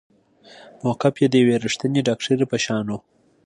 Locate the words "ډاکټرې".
2.07-2.45